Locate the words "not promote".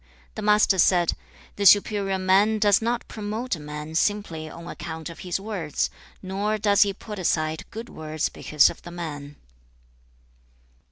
2.81-3.55